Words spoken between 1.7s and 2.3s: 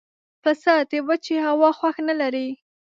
خوښ نه